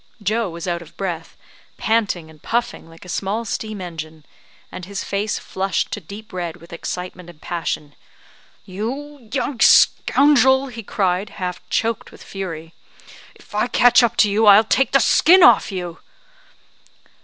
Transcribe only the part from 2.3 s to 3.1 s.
and puffing like a